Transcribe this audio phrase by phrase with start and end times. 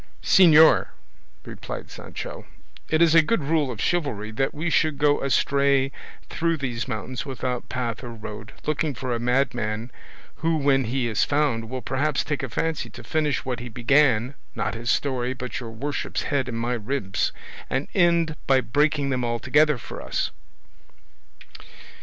[0.23, 0.87] "Señor,"
[1.45, 2.47] replied Sancho,
[2.89, 5.91] "is it a good rule of chivalry that we should go astray
[6.27, 9.91] through these mountains without path or road, looking for a madman
[10.37, 14.33] who when he is found will perhaps take a fancy to finish what he began,
[14.55, 17.31] not his story, but your worship's head and my ribs,
[17.69, 20.31] and end by breaking them altogether for us?"